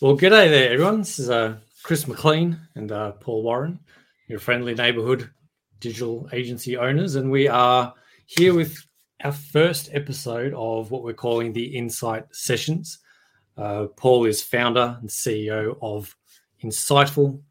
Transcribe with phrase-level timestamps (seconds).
[0.00, 0.98] Well, g'day there, everyone.
[0.98, 3.80] This is uh, Chris McLean and uh, Paul Warren,
[4.28, 5.28] your friendly neighborhood
[5.80, 7.92] digital agency owners, and we are
[8.26, 8.78] here with
[9.24, 12.98] our first episode of what we're calling the Insite Sessions.
[13.56, 16.14] Uh, Paul is founder and CEO of
[16.60, 17.42] Insiteful,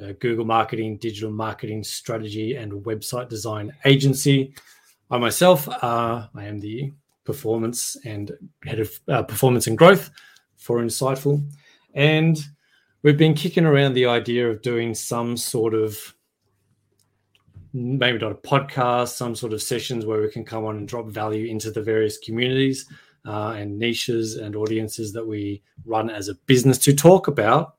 [0.00, 4.54] a Google marketing, digital marketing strategy, and website design agency.
[5.10, 6.92] I myself, uh, I am the
[7.24, 8.30] performance and
[8.64, 10.12] head of uh, performance and growth
[10.58, 11.42] for Insiteful,
[11.98, 12.38] and
[13.02, 16.14] we've been kicking around the idea of doing some sort of
[17.72, 21.08] maybe not a podcast, some sort of sessions where we can come on and drop
[21.08, 22.86] value into the various communities
[23.26, 27.74] uh, and niches and audiences that we run as a business to talk about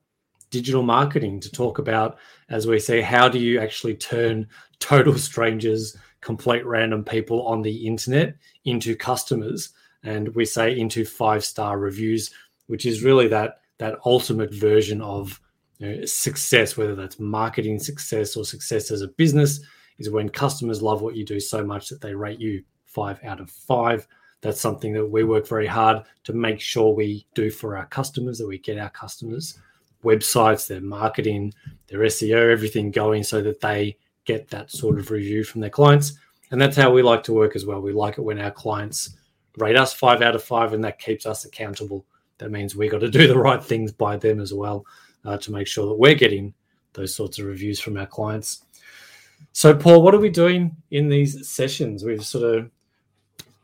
[0.50, 2.18] digital marketing, to talk about,
[2.50, 4.46] as we say, how do you actually turn
[4.80, 9.70] total strangers, complete random people on the internet into customers,
[10.04, 12.32] and we say into five star reviews,
[12.68, 15.40] which is really that that ultimate version of
[15.80, 19.62] you know, success, whether that's marketing success or success as a business
[19.98, 23.40] is when customers love what you do so much that they rate you five out
[23.40, 24.08] of five.
[24.42, 28.38] That's something that we work very hard to make sure we do for our customers,
[28.38, 29.60] that we get our customers'
[30.04, 31.54] websites, their marketing,
[31.88, 36.14] their SEO, everything going so that they get that sort of review from their clients.
[36.52, 37.82] And that's how we like to work as well.
[37.82, 39.18] We like it when our clients
[39.58, 42.06] rate us five out of five, and that keeps us accountable.
[42.40, 44.86] That means we got to do the right things by them as well
[45.24, 46.54] uh, to make sure that we're getting
[46.94, 48.66] those sorts of reviews from our clients.
[49.54, 52.04] So, Paul, what are we doing in these sessions?
[52.04, 52.72] We've sort of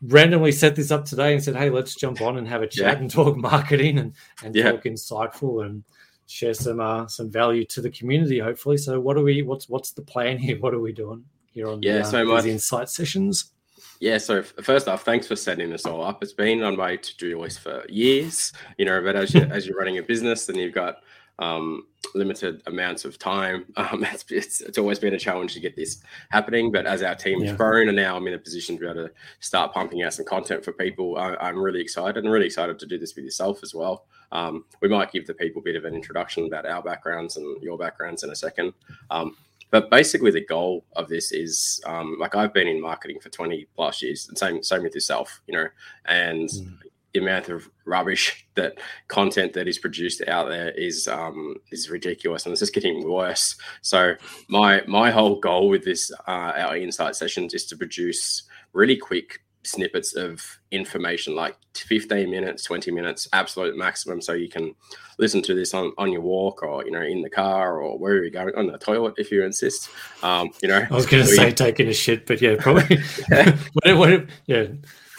[0.02, 2.98] randomly set this up today and said, "Hey, let's jump on and have a chat
[2.98, 3.02] yeah.
[3.02, 4.72] and talk marketing and and yeah.
[4.72, 5.84] talk Insiteful and
[6.28, 9.42] share some uh, some value to the community, hopefully." So, what are we?
[9.42, 10.58] What's what's the plan here?
[10.60, 13.52] What are we doing here on yeah, the, uh, so my, Insite Sessions?
[14.00, 16.22] Yeah, so first off, thanks for setting this all up.
[16.22, 19.02] It's been on my to-do list for years, you know.
[19.02, 21.02] But as you as you're running a business, and you've got
[21.40, 23.66] um, limited amounts of time.
[23.78, 26.72] Um, it's, it's, it's, always been a challenge to get this happening.
[26.72, 29.08] But as our team has grown and now I'm in a position to be able
[29.08, 32.80] to start pumping out some content for people, I, am really excited and really excited
[32.80, 34.06] to do this with yourself as well.
[34.32, 37.62] Um, we might give the people a bit of an introduction about our backgrounds and
[37.62, 38.74] your backgrounds in a second.
[39.12, 39.36] Um,
[39.72, 43.68] but basically, the goal of this is um, like I've been in marketing for 20
[43.76, 45.68] plus years, and same same with yourself, you know.
[46.06, 46.78] And mm
[47.16, 48.78] the amount of rubbish that
[49.08, 53.56] content that is produced out there is um, is ridiculous, and it's just getting worse.
[53.82, 54.16] So
[54.50, 58.44] my my whole goal with this uh, our Insite Sessions is to produce
[58.74, 64.22] really quick snippets of information like 15 minutes 20 minutes absolute maximum.
[64.22, 64.76] So you can
[65.18, 68.24] listen to this on, on your walk or you know in the car or wherever
[68.24, 69.90] you're going on the toilet if you insist.
[70.24, 70.86] Um you know.
[70.90, 73.00] I was going to say taking a shit but yeah probably.
[73.30, 73.58] Yeah.
[73.74, 74.68] what, what, yeah.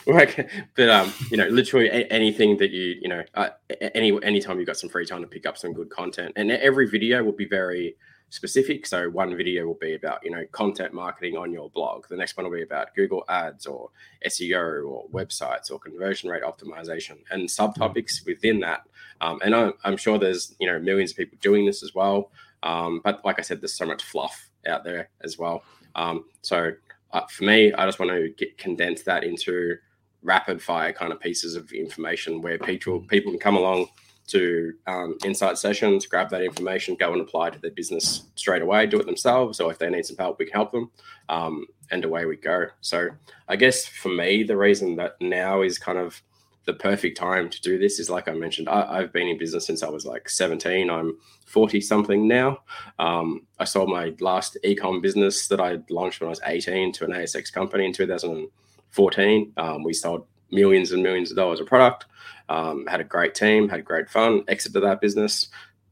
[0.06, 3.49] Like, but um, you know, literally anything that you, you know, uh,
[3.93, 6.89] any anytime you've got some free time to pick up some good content, and every
[6.89, 7.97] video will be very
[8.31, 8.87] specific.
[8.87, 12.06] So one video will be about you know content marketing on your blog.
[12.09, 13.91] The next one will be about Google Ads or
[14.26, 18.82] SEO or websites or conversion rate optimization and subtopics within that.
[19.20, 22.31] Um, and I'm, I'm, sure there's you know millions of people doing this as well.
[22.62, 25.62] Um, but like I said, there's so much fluff out there as well.
[25.94, 26.72] Um, so
[27.12, 29.76] uh, for me, I just want to get condense that into
[30.22, 33.87] rapid fire kind of pieces of information where people people can come along
[34.28, 38.87] to um, Insite Sessions, grab that information, go and apply to their business straight away,
[38.87, 40.91] do it themselves, or if they need some help, we can help them,
[41.28, 42.66] um, and away we go.
[42.81, 43.09] So
[43.48, 46.22] I guess for me, the reason that now is kind of
[46.66, 49.66] the perfect time to do this is like I mentioned, I, have been in business
[49.66, 50.91] since I was like 17.
[50.91, 51.16] I'm
[51.47, 52.58] 40 something now.
[52.98, 57.04] Um, I sold my last ecom business that I launched when I was 18 to
[57.04, 59.53] an ASX company in 2014.
[59.56, 62.07] Um, we sold millions and millions of dollars of product,
[62.49, 65.49] um, had a great team, had great fun, exited that business,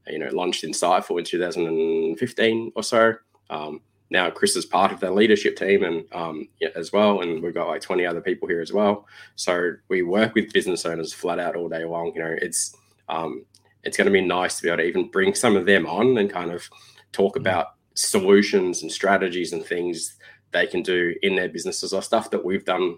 [0.07, 3.13] you know, launched Insiteful in 2015 or so.
[3.49, 7.41] Um, now Chris is part of the leadership team and um, yeah, as well, and
[7.41, 9.07] we've got like 20 other people here as well.
[9.35, 12.13] So we work with business owners flat out all day long.
[12.15, 12.75] You know, it's
[13.09, 13.45] um,
[13.83, 16.17] it's going to be nice to be able to even bring some of them on
[16.17, 16.69] and kind of
[17.11, 17.41] talk mm-hmm.
[17.41, 20.17] about solutions and strategies and things
[20.51, 22.97] they can do in their businesses or stuff that we've done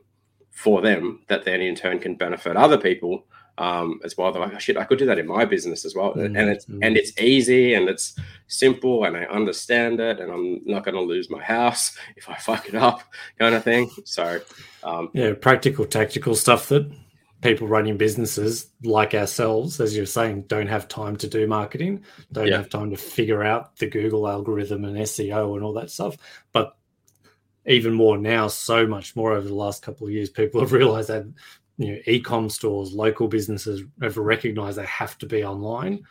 [0.58, 3.24] for them that then in turn can benefit other people
[3.60, 4.32] um, as well.
[4.32, 6.36] They're like, oh, shit, I could do that in my business as well, mm-hmm.
[6.36, 6.82] and it's mm-hmm.
[6.82, 11.02] and it's easy and it's simple, and I understand it, and I'm not going to
[11.02, 13.04] lose my house if I fuck it up,
[13.38, 13.92] kind of thing.
[14.04, 14.42] So,
[14.84, 16.92] um, yeah, practical, tactical stuff that
[17.42, 22.48] people running businesses like ourselves, as you're saying, don't have time to do marketing, don't
[22.48, 22.58] yeah.
[22.58, 26.18] have time to figure out the Google algorithm and SEO and all that stuff,
[26.52, 26.77] but
[27.68, 31.10] even more now, so much more over the last couple of years, people have realized
[31.10, 31.26] that
[31.78, 36.04] you know, e-com stores, local businesses have recognized they have to be online.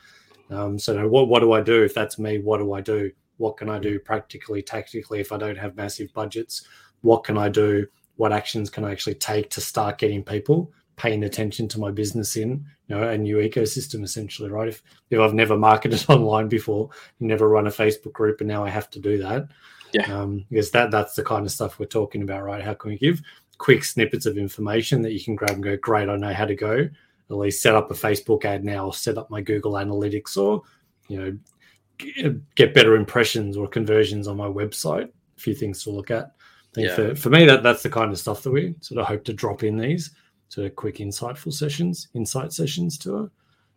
[0.51, 2.39] Um, so what what do I do if that's me?
[2.39, 3.11] What do I do?
[3.39, 6.67] What can I do practically, tactically if I don't have massive budgets?
[7.01, 7.87] What can I do?
[8.17, 12.37] What actions can I actually take to start getting people paying attention to my business
[12.37, 16.89] in you know a new ecosystem essentially right if if i've never marketed online before
[17.21, 19.47] never run a facebook group and now i have to do that
[19.97, 20.21] yeah.
[20.21, 22.63] Um because that that's the kind of stuff we're talking about right?
[22.63, 23.21] How can we give
[23.59, 26.55] quick snippets of information that you can grab and go great i know how to
[26.55, 26.89] go.
[27.29, 30.63] At least set up a facebook ad now or set up my google analytics or
[31.09, 35.09] you know get better impressions or conversions on my website.
[35.09, 36.27] A few things to look at.
[36.27, 36.95] I think Yeah.
[36.95, 39.33] for, for me that that's the kind of stuff that we sort of hope to
[39.33, 40.11] drop in these
[40.49, 43.27] sort of quick insightful sessions, Insite Sessions to uh,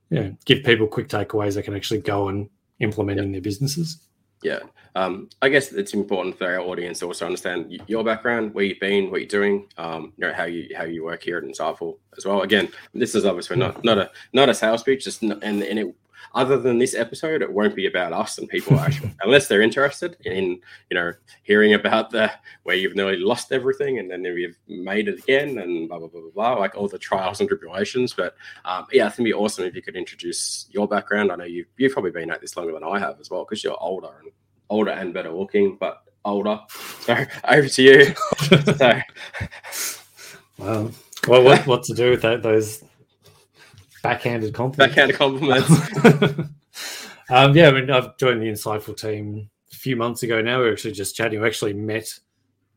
[0.10, 2.50] yeah, give people quick takeaways they can actually go and
[2.80, 4.00] implement in their businesses.
[4.42, 4.60] Yeah.
[4.96, 8.80] Um, I guess it's important for our audience to also understand your background, where you've
[8.80, 12.00] been, what you're doing, um, you know, how you how you work here at Insiteful
[12.18, 12.42] as well.
[12.42, 15.96] Again, this is obviously not not a not a sales pitch, just and and it
[16.34, 20.18] other than this episode, it won't be about us and people actually unless they're interested
[20.26, 21.14] in you know
[21.44, 22.32] hearing about the
[22.64, 26.22] where you've nearly lost everything and then you've made it again and blah blah blah
[26.22, 28.14] blah blah like all the trials and tribulations.
[28.14, 28.36] But
[28.66, 31.32] um, yeah, I think it'd be awesome if you could introduce your background.
[31.32, 33.64] I know you've you've probably been at this longer than I have as well because
[33.64, 34.32] you're older and
[34.70, 36.60] older and better looking, but older.
[37.02, 38.16] So over to you.
[38.78, 39.02] so
[40.60, 40.92] Wow.
[41.28, 42.44] Well, what, what to do with that?
[42.44, 42.84] Those
[44.02, 44.96] backhanded compliments.
[44.96, 45.70] backhand compliments.
[47.30, 50.42] um, yeah, I mean, I've joined the Insiteful team a few months ago.
[50.42, 51.42] Now we're actually just chatting.
[51.42, 52.20] We actually met.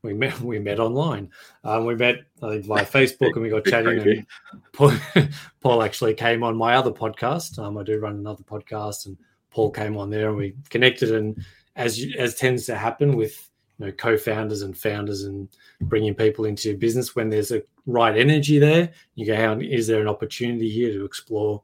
[0.02, 0.40] We met.
[0.40, 1.30] We met online.
[1.64, 4.00] Um, we met I think via Facebook, and we got chatting.
[4.00, 4.26] And
[4.72, 4.92] Paul,
[5.60, 7.58] Paul actually came on my other podcast.
[7.58, 9.16] Um, I do run another podcast, and
[9.50, 11.12] Paul came on there, and we connected.
[11.12, 11.44] And
[11.76, 13.48] as you, as tends to happen with
[13.82, 15.48] you know co-founders and founders and
[15.82, 19.86] bringing people into your business, when there's a right energy there, you go, "How is
[19.86, 21.62] there an opportunity here to explore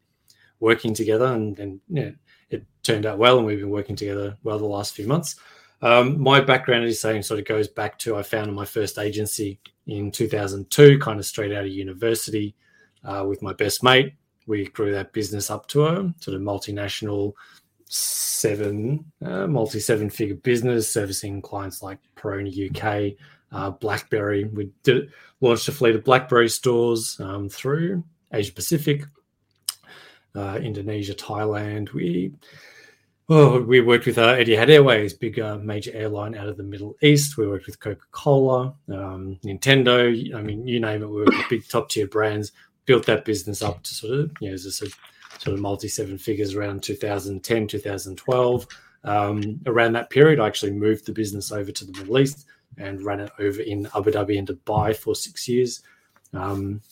[0.58, 2.10] working together?" And then yeah,
[2.50, 5.36] it turned out well, and we've been working together well the last few months.
[5.80, 9.60] Um, my background is saying sort of goes back to I founded my first agency
[9.86, 12.56] in 2002, kind of straight out of university
[13.04, 14.14] uh, with my best mate.
[14.48, 17.34] We grew that business up to a sort of multinational
[17.88, 23.16] seven, uh, multi seven figure business servicing clients like Peroni UK,
[23.52, 24.44] uh, BlackBerry.
[24.44, 29.04] We did launched a fleet of BlackBerry stores um, through Asia Pacific,
[30.34, 31.92] uh, Indonesia, Thailand.
[31.92, 32.32] We
[33.30, 36.96] Oh, we worked with uh, Etihad Airways, big uh, major airline out of the Middle
[37.02, 37.36] East.
[37.36, 40.34] We worked with Coca Cola, um, Nintendo.
[40.34, 41.08] I mean, you name it.
[41.08, 42.52] We worked with big top tier brands.
[42.86, 44.88] Built that business up to sort of, you know, as said,
[45.38, 48.66] sort of multi seven figures around 2010, 2012.
[49.04, 52.46] Um, around that period, I actually moved the business over to the Middle East
[52.76, 55.82] and ran it over in Abu Dhabi and Dubai for six years.
[56.34, 56.82] Um,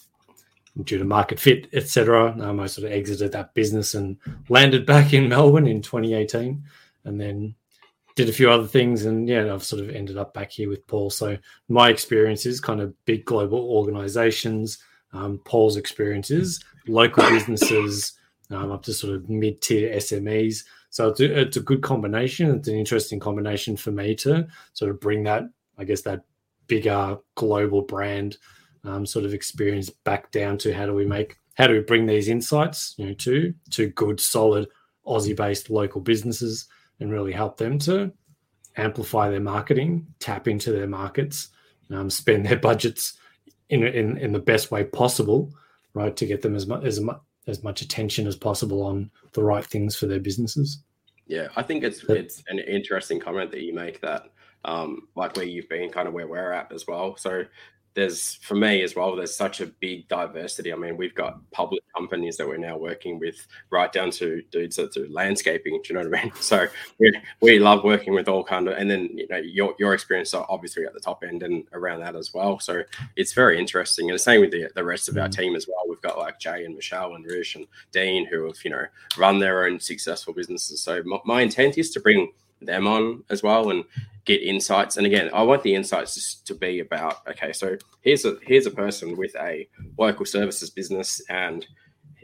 [0.85, 2.37] due to market fit, etc.
[2.41, 6.63] Um, I sort of exited that business and landed back in Melbourne in 2018,
[7.05, 7.55] and then
[8.15, 9.05] did a few other things.
[9.05, 11.11] And yeah, I've sort of ended up back here with Paul.
[11.11, 11.39] So
[11.69, 14.79] my experience is kind of big global organizations.
[15.13, 18.13] Um, Paul's experiences, local businesses,
[18.51, 20.65] um, up to sort of mid-tier SMEs.
[20.91, 22.51] So it's a, it's a good combination.
[22.57, 25.45] It's an interesting combination for me to sort of bring that,
[25.79, 26.25] I guess, that
[26.67, 28.37] bigger global brand
[28.85, 32.07] um, sort of experience back down to how do we make how do we bring
[32.07, 34.69] these insights you know to to good solid
[35.07, 36.67] aussie based local businesses
[37.01, 38.13] and really help them to
[38.77, 41.49] amplify their marketing tap into their markets
[41.91, 43.19] um, spend their budgets
[43.69, 45.53] in, in in the best way possible
[45.95, 49.43] right to get them as much as much as much attention as possible on the
[49.43, 50.83] right things for their businesses
[51.29, 54.31] Yeah, I think it's But- it's an interesting comment that you make that
[54.65, 57.17] um like where you've been kind of where we're at as well.
[57.17, 57.45] So
[57.97, 60.73] there's for me as well, there's such a big diversity.
[60.73, 64.77] I mean, we've got public companies that we're now working with, right down to dudes
[64.77, 65.81] that do landscaping.
[65.83, 66.33] Do you know what I mean?
[66.41, 66.67] So
[67.01, 70.35] we, we love working with all kind of, and then you know your your experience
[70.35, 72.61] are obviously at the top end and around that as well.
[72.61, 72.83] So
[73.17, 75.37] it's very interesting, and the same with the the rest of our Mhm.
[75.37, 75.85] team as well.
[75.89, 78.85] We've got like Jay and Michelle and Rish and Dean who have you know
[79.17, 80.83] run their own successful businesses.
[80.83, 83.85] So my, my intent is to bring them on as well and
[84.25, 84.97] get insights.
[84.97, 88.67] And again, I want the insights just to be about okay, so here's a here's
[88.67, 91.67] a person with a local services business and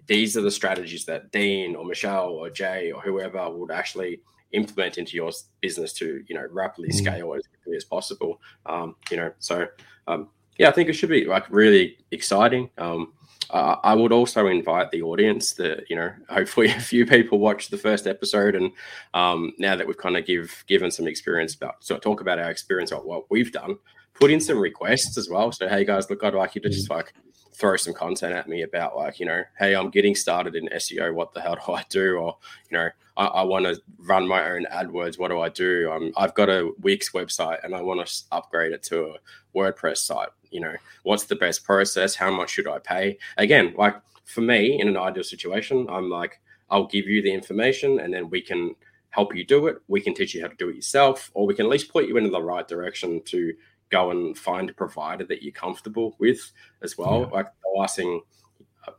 [0.08, 4.20] these are the strategies that Dean or Michelle or Jay or whoever would actually
[4.50, 6.94] implement into your business to you know rapidly Mm.
[6.94, 8.40] scale as quickly as possible.
[8.66, 9.66] Um, you know, so
[10.08, 12.68] um, yeah, I think it should be like really exciting.
[12.78, 13.12] Um,
[13.52, 17.68] uh, I would also invite the audience that you know, hopefully a few people watch
[17.68, 18.72] the first episode, and
[19.14, 22.50] um, now that we've kind of give given some experience about, so talk about our
[22.50, 23.76] experience of what we've done,
[24.14, 25.52] put in some requests as well.
[25.52, 27.12] So hey guys, look, I'd like you to just like
[27.54, 31.12] throw some content at me about like you know hey i'm getting started in seo
[31.12, 32.16] what the hell do i do?
[32.16, 32.36] Or
[32.70, 35.90] you know i, I want to run my own adwords what do i do?
[35.92, 39.14] Um, i've got a wix website and i want to upgrade it to a
[39.54, 43.96] wordpress site you know what's the best process how much should i pay again like
[44.24, 46.40] for me in an ideal situation i'm like
[46.70, 48.74] i'll give you the information and then we can
[49.10, 51.54] help you do it we can teach you how to do it yourself or we
[51.54, 53.52] can at least point you in the right direction to
[53.92, 56.50] go and find a provider that you're comfortable with
[56.82, 57.20] as well.
[57.20, 57.36] Yeah.
[57.36, 58.22] Like the last thing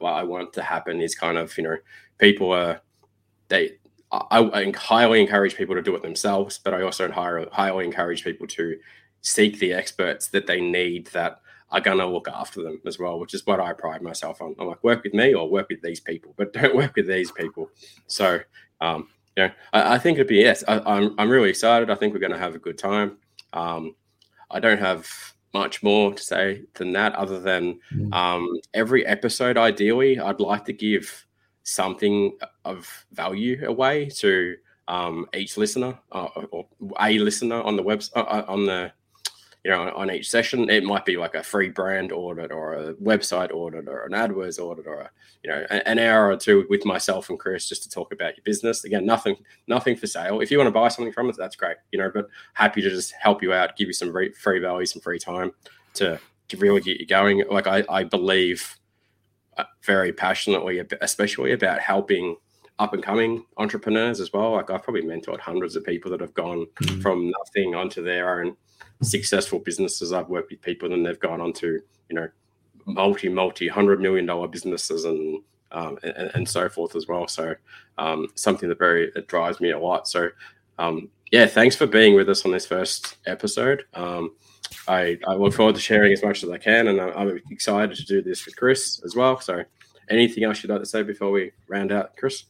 [0.01, 1.77] I want to happen is kind of, you know,
[2.19, 2.79] people are,
[3.49, 3.73] they,
[4.11, 8.47] I, I highly encourage people to do it themselves, but I also highly encourage people
[8.47, 8.77] to
[9.21, 11.41] seek the experts that they need that
[11.73, 14.55] are going to look after them as well, which is what I pride myself on.
[14.59, 17.31] I'm like, work with me or work with these people, but don't work with these
[17.31, 17.69] people.
[18.07, 18.39] So,
[18.79, 20.63] um, you know, I, I think it'd be yes.
[20.67, 21.89] I, am I'm, I'm really excited.
[21.89, 23.17] I think we're going to have a good time.
[23.51, 23.95] Um,
[24.51, 25.09] I don't have
[25.53, 28.13] much more to say than that, other than mm.
[28.13, 31.25] um, every episode, ideally, I'd like to give
[31.63, 34.55] something of value away to
[34.87, 36.67] um, each listener uh, or
[36.99, 38.91] a listener on the website uh, uh, on the
[39.63, 40.69] you know, on each session.
[40.69, 44.59] It might be like a free brand audit or a website audit or an AdWords
[44.59, 45.11] audit or a,
[45.43, 48.43] you know, an hour or two with myself and Chris just to talk about your
[48.43, 48.83] business.
[48.83, 50.41] Again, nothing, nothing for sale.
[50.41, 52.89] If you want to buy something from us, that's great, you know, but happy to
[52.89, 55.53] just help you out, give you some free value, some free time
[55.95, 57.43] to, to really get you going.
[57.49, 58.77] Like I, I believe
[59.57, 62.35] uh, very passionately, especially about helping
[62.79, 64.51] up and coming entrepreneurs as well.
[64.51, 67.01] Like I've probably mentored hundreds of people that have gone mm-hmm.
[67.01, 68.55] from nothing onto their own
[69.01, 70.13] successful businesses.
[70.13, 72.27] I've worked with people and they've gone on to, you know,
[72.85, 77.27] multi, multi hundred million dollar businesses and, um, and, and, so forth as well.
[77.27, 77.55] So
[77.97, 80.07] um, something that very, it drives me a lot.
[80.07, 80.29] So
[80.77, 83.85] um, yeah, thanks for being with us on this first episode.
[83.93, 84.35] Um,
[84.87, 88.05] I, I look forward to sharing as much as I can, and I'm excited to
[88.05, 89.39] do this with Chris as well.
[89.39, 89.63] So,
[90.09, 92.43] anything else you'd like to say before we round out, Chris?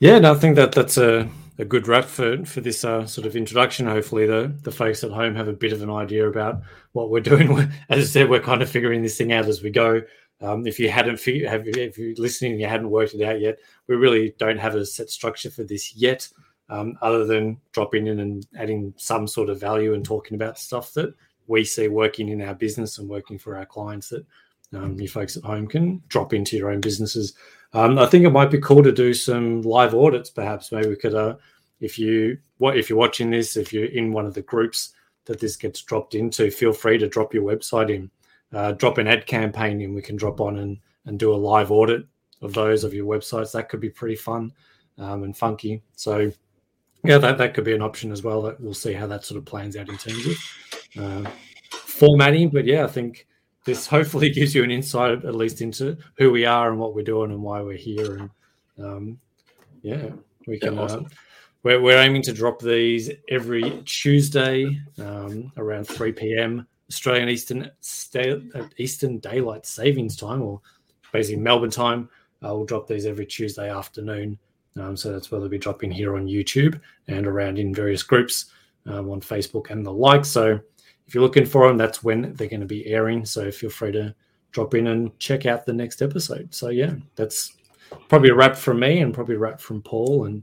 [0.00, 1.28] Yeah, no, I think that that's a
[1.58, 3.86] a good wrap for for this uh, sort of introduction.
[3.86, 7.20] Hopefully, the the folks at home have a bit of an idea about what we're
[7.32, 7.50] doing.
[7.90, 10.00] As I said, we're kind of figuring this thing out as we go.
[10.40, 13.58] Um, if you hadn't have, if you're listening and you hadn't worked it out yet,
[13.88, 16.26] we really don't have a set structure for this yet,
[16.70, 20.94] um, other than dropping in and adding some sort of value and talking about stuff
[20.94, 21.14] that
[21.46, 24.24] we see working in our business and working for our clients that
[24.74, 27.34] um, you folks at home can drop into your own businesses.
[27.72, 30.30] Um, I think it might be cool to do some live audits.
[30.30, 31.36] Perhaps maybe we could, uh,
[31.80, 34.94] if you what if you're watching this, if you're in one of the groups
[35.26, 38.10] that this gets dropped into, feel free to drop your website in,
[38.52, 39.94] uh, drop an ad campaign in.
[39.94, 42.04] We can drop on and and do a live audit
[42.42, 43.52] of those of your websites.
[43.52, 44.52] That could be pretty fun
[44.98, 45.82] um, and funky.
[45.96, 46.32] So
[47.04, 48.42] yeah, that that could be an option as well.
[48.42, 51.30] That we'll see how that sort of plans out in terms of uh,
[51.70, 52.50] formatting.
[52.50, 53.26] But yeah, I think
[53.64, 57.04] this hopefully gives you an insight at least into who we are and what we're
[57.04, 58.16] doing and why we're here.
[58.16, 58.30] And
[58.84, 59.18] um,
[59.82, 60.10] yeah,
[60.46, 60.74] we can.
[60.74, 61.06] Yeah, awesome.
[61.06, 61.08] uh,
[61.62, 66.66] we're, we're aiming to drop these every Tuesday um, around 3 p.m.
[66.90, 70.60] Australian Eastern uh, Eastern Daylight Savings Time, or
[71.12, 72.08] basically Melbourne time.
[72.42, 74.38] Uh, we'll drop these every Tuesday afternoon.
[74.76, 78.46] Um, so that's where they'll be dropping here on YouTube and around in various groups
[78.86, 80.24] um, on Facebook and the like.
[80.24, 80.60] So
[81.10, 83.24] if you're looking for them, that's when they're going to be airing.
[83.24, 84.14] So feel free to
[84.52, 86.54] drop in and check out the next episode.
[86.54, 87.56] So yeah, that's
[88.08, 90.26] probably a wrap from me and probably a wrap from Paul.
[90.26, 90.40] And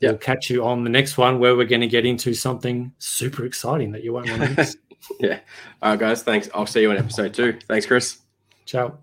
[0.00, 0.12] yep.
[0.12, 3.44] we'll catch you on the next one where we're going to get into something super
[3.44, 4.78] exciting that you won't want to miss.
[5.20, 5.40] yeah.
[5.82, 6.22] All right, guys.
[6.22, 6.48] Thanks.
[6.54, 7.58] I'll see you in episode two.
[7.68, 8.16] Thanks, Chris.
[8.64, 8.96] Ciao.